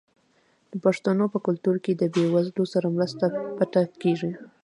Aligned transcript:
د 0.71 0.73
پښتنو 0.85 1.25
په 1.33 1.39
کلتور 1.47 1.75
کې 1.83 1.91
د 1.95 2.03
بې 2.13 2.23
وزلو 2.33 2.63
سره 2.73 2.87
مرسته 2.97 3.25
پټه 3.57 3.81
کیږي. 4.01 4.31